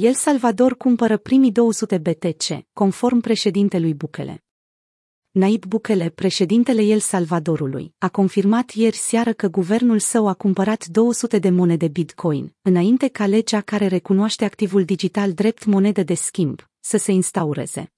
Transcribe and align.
El 0.00 0.14
Salvador 0.14 0.76
cumpără 0.76 1.16
primii 1.16 1.52
200 1.52 1.98
BTC, 1.98 2.66
conform 2.72 3.20
președintelui 3.20 3.94
Bukele. 3.94 4.44
Naib 5.30 5.64
Bukele, 5.64 6.08
președintele 6.08 6.82
El 6.82 6.98
Salvadorului, 6.98 7.94
a 7.98 8.08
confirmat 8.08 8.70
ieri 8.70 8.96
seară 8.96 9.32
că 9.32 9.48
guvernul 9.48 9.98
său 9.98 10.28
a 10.28 10.34
cumpărat 10.34 10.86
200 10.86 11.38
de 11.38 11.50
monede 11.50 11.88
Bitcoin, 11.88 12.54
înainte 12.62 13.08
ca 13.08 13.26
legea 13.26 13.60
care 13.60 13.86
recunoaște 13.86 14.44
activul 14.44 14.84
digital 14.84 15.32
drept 15.32 15.64
monedă 15.64 16.02
de 16.02 16.14
schimb 16.14 16.68
să 16.80 16.96
se 16.96 17.12
instaureze 17.12 17.93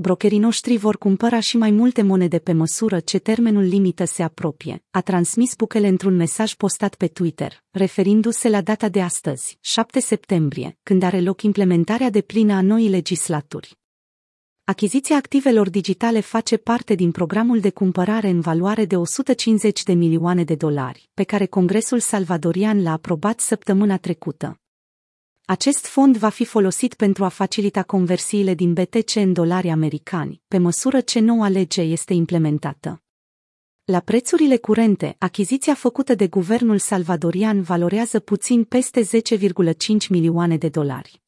brokerii 0.00 0.38
noștri 0.38 0.76
vor 0.76 0.98
cumpăra 0.98 1.40
și 1.40 1.56
mai 1.56 1.70
multe 1.70 2.02
monede 2.02 2.38
pe 2.38 2.52
măsură 2.52 3.00
ce 3.00 3.18
termenul 3.18 3.62
limită 3.62 4.04
se 4.04 4.22
apropie, 4.22 4.84
a 4.90 5.00
transmis 5.00 5.54
Bukele 5.54 5.88
într-un 5.88 6.16
mesaj 6.16 6.54
postat 6.54 6.94
pe 6.94 7.06
Twitter, 7.06 7.64
referindu-se 7.70 8.48
la 8.48 8.60
data 8.60 8.88
de 8.88 9.02
astăzi, 9.02 9.58
7 9.60 10.00
septembrie, 10.00 10.78
când 10.82 11.02
are 11.02 11.20
loc 11.20 11.42
implementarea 11.42 12.10
de 12.10 12.20
plină 12.20 12.52
a 12.52 12.60
noii 12.60 12.88
legislaturi. 12.88 13.78
Achiziția 14.64 15.16
activelor 15.16 15.70
digitale 15.70 16.20
face 16.20 16.56
parte 16.56 16.94
din 16.94 17.10
programul 17.10 17.60
de 17.60 17.70
cumpărare 17.70 18.28
în 18.28 18.40
valoare 18.40 18.84
de 18.84 18.96
150 18.96 19.82
de 19.82 19.92
milioane 19.92 20.44
de 20.44 20.54
dolari, 20.54 21.10
pe 21.14 21.22
care 21.22 21.46
Congresul 21.46 21.98
salvadorian 21.98 22.82
l-a 22.82 22.92
aprobat 22.92 23.40
săptămâna 23.40 23.96
trecută. 23.96 24.59
Acest 25.50 25.86
fond 25.86 26.16
va 26.16 26.28
fi 26.28 26.44
folosit 26.44 26.94
pentru 26.94 27.24
a 27.24 27.28
facilita 27.28 27.82
conversiile 27.82 28.54
din 28.54 28.72
BTC 28.72 29.14
în 29.14 29.32
dolari 29.32 29.68
americani, 29.68 30.42
pe 30.48 30.58
măsură 30.58 31.00
ce 31.00 31.20
noua 31.20 31.48
lege 31.48 31.80
este 31.80 32.14
implementată. 32.14 33.02
La 33.84 34.00
prețurile 34.00 34.56
curente, 34.56 35.16
achiziția 35.18 35.74
făcută 35.74 36.14
de 36.14 36.28
guvernul 36.28 36.78
salvadorian 36.78 37.62
valorează 37.62 38.20
puțin 38.20 38.64
peste 38.64 39.02
10,5 39.02 40.08
milioane 40.08 40.56
de 40.56 40.68
dolari. 40.68 41.22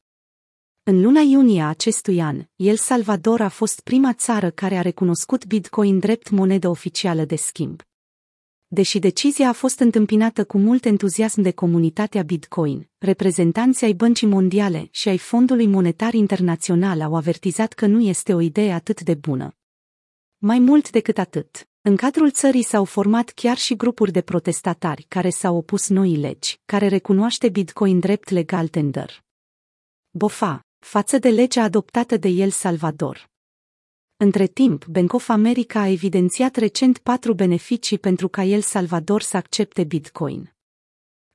În 0.83 1.01
luna 1.01 1.21
iunie 1.21 1.61
a 1.61 1.67
acestui 1.67 2.21
an, 2.21 2.45
El 2.55 2.75
Salvador 2.75 3.41
a 3.41 3.49
fost 3.49 3.79
prima 3.79 4.13
țară 4.13 4.49
care 4.49 4.75
a 4.77 4.81
recunoscut 4.81 5.45
Bitcoin 5.45 5.99
drept 5.99 6.29
monedă 6.29 6.69
oficială 6.69 7.25
de 7.25 7.35
schimb. 7.35 7.81
Deși 8.73 8.99
decizia 8.99 9.49
a 9.49 9.51
fost 9.51 9.79
întâmpinată 9.79 10.45
cu 10.45 10.57
mult 10.57 10.85
entuziasm 10.85 11.41
de 11.41 11.51
comunitatea 11.51 12.23
Bitcoin, 12.23 12.89
reprezentanții 12.97 13.85
ai 13.85 13.93
Băncii 13.93 14.27
Mondiale 14.27 14.87
și 14.91 15.09
ai 15.09 15.17
Fondului 15.17 15.67
Monetar 15.67 16.13
Internațional 16.13 17.01
au 17.01 17.15
avertizat 17.15 17.73
că 17.73 17.85
nu 17.85 18.01
este 18.01 18.33
o 18.33 18.39
idee 18.39 18.71
atât 18.71 19.01
de 19.01 19.13
bună. 19.13 19.55
Mai 20.37 20.59
mult 20.59 20.91
decât 20.91 21.17
atât, 21.17 21.69
în 21.81 21.95
cadrul 21.95 22.31
țării 22.31 22.63
s-au 22.63 22.85
format 22.85 23.29
chiar 23.29 23.57
și 23.57 23.75
grupuri 23.75 24.11
de 24.11 24.21
protestatari 24.21 25.05
care 25.07 25.29
s-au 25.29 25.55
opus 25.55 25.89
noii 25.89 26.17
legi, 26.17 26.59
care 26.65 26.87
recunoaște 26.87 27.49
Bitcoin 27.49 27.99
drept 27.99 28.29
legal 28.29 28.67
tender. 28.67 29.23
Bofa, 30.09 30.65
față 30.79 31.17
de 31.17 31.29
legea 31.29 31.63
adoptată 31.63 32.17
de 32.17 32.27
El 32.27 32.49
Salvador. 32.49 33.31
Între 34.23 34.47
timp, 34.47 34.85
Bank 34.85 35.13
of 35.13 35.29
America 35.29 35.79
a 35.79 35.87
evidențiat 35.87 36.55
recent 36.55 36.97
patru 36.97 37.33
beneficii 37.33 37.97
pentru 37.97 38.27
ca 38.27 38.43
El 38.43 38.61
Salvador 38.61 39.21
să 39.21 39.37
accepte 39.37 39.83
Bitcoin. 39.83 40.53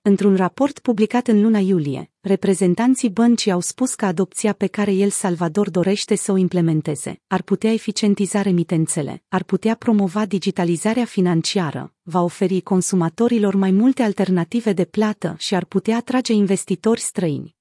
Într-un 0.02 0.36
raport 0.36 0.78
publicat 0.78 1.26
în 1.26 1.42
luna 1.42 1.58
iulie, 1.58 2.10
reprezentanții 2.20 3.10
băncii 3.10 3.50
au 3.50 3.60
spus 3.60 3.94
că 3.94 4.04
adopția 4.04 4.52
pe 4.52 4.66
care 4.66 4.92
El 4.92 5.10
Salvador 5.10 5.70
dorește 5.70 6.14
să 6.14 6.32
o 6.32 6.36
implementeze 6.36 7.20
ar 7.26 7.42
putea 7.42 7.72
eficientiza 7.72 8.42
remitențele, 8.42 9.22
ar 9.28 9.42
putea 9.42 9.74
promova 9.74 10.26
digitalizarea 10.26 11.04
financiară, 11.04 11.94
va 12.02 12.22
oferi 12.22 12.60
consumatorilor 12.60 13.54
mai 13.54 13.70
multe 13.70 14.02
alternative 14.02 14.72
de 14.72 14.84
plată 14.84 15.34
și 15.38 15.54
ar 15.54 15.64
putea 15.64 15.96
atrage 15.96 16.32
investitori 16.32 17.00
străini. 17.00 17.57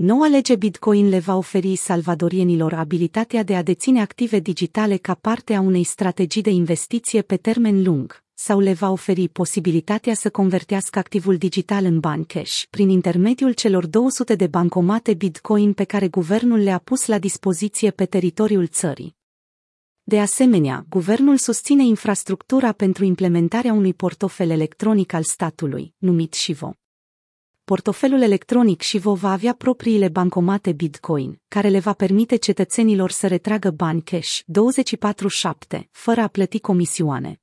Noua 0.00 0.28
lege 0.28 0.56
Bitcoin 0.56 1.08
le 1.08 1.18
va 1.18 1.36
oferi 1.36 1.76
salvadorienilor 1.76 2.72
abilitatea 2.72 3.42
de 3.42 3.56
a 3.56 3.62
deține 3.62 4.00
active 4.00 4.38
digitale 4.38 4.96
ca 4.96 5.14
parte 5.14 5.54
a 5.54 5.60
unei 5.60 5.84
strategii 5.84 6.42
de 6.42 6.50
investiție 6.50 7.22
pe 7.22 7.36
termen 7.36 7.82
lung, 7.82 8.22
sau 8.34 8.60
le 8.60 8.72
va 8.72 8.90
oferi 8.90 9.28
posibilitatea 9.28 10.14
să 10.14 10.30
convertească 10.30 10.98
activul 10.98 11.36
digital 11.36 11.84
în 11.84 12.00
bani 12.00 12.26
cash 12.26 12.62
prin 12.70 12.88
intermediul 12.88 13.52
celor 13.52 13.86
200 13.86 14.34
de 14.34 14.46
bancomate 14.46 15.14
Bitcoin 15.14 15.72
pe 15.72 15.84
care 15.84 16.08
guvernul 16.08 16.58
le-a 16.58 16.78
pus 16.78 17.06
la 17.06 17.18
dispoziție 17.18 17.90
pe 17.90 18.04
teritoriul 18.04 18.66
țării. 18.66 19.16
De 20.02 20.20
asemenea, 20.20 20.86
guvernul 20.88 21.36
susține 21.36 21.84
infrastructura 21.84 22.72
pentru 22.72 23.04
implementarea 23.04 23.72
unui 23.72 23.94
portofel 23.94 24.50
electronic 24.50 25.12
al 25.12 25.22
statului, 25.22 25.94
numit 25.98 26.34
Shivo 26.34 26.76
portofelul 27.68 28.22
electronic 28.22 28.80
și 28.80 28.98
vă 28.98 29.12
va 29.12 29.32
avea 29.32 29.54
propriile 29.54 30.08
bancomate 30.08 30.72
Bitcoin, 30.72 31.40
care 31.48 31.68
le 31.68 31.78
va 31.78 31.92
permite 31.92 32.36
cetățenilor 32.36 33.10
să 33.10 33.26
retragă 33.26 33.70
bani 33.70 34.02
cash 34.02 34.38
24-7, 35.78 35.80
fără 35.90 36.20
a 36.20 36.26
plăti 36.26 36.60
comisioane. 36.60 37.40